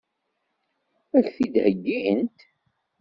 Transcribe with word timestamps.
Ad 1.17 1.23
k-t-id-heggint? 1.25 2.39